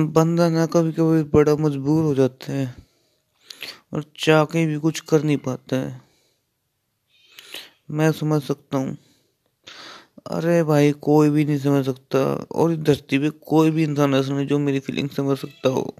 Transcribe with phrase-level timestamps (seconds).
[0.00, 2.74] बंदा ना कभी कभी बड़ा मजबूर हो जाता है
[3.92, 6.00] और चाह के भी कुछ कर नहीं पाता है।
[7.90, 8.96] मैं समझ सकता हूँ।
[10.26, 12.18] अरे भाई, कोई भी नहीं समझ सकता
[12.52, 15.94] और इस धरती पे कोई भी इंसान ऐसा नहीं जो मेरी फीलिंग समझ सकता हो।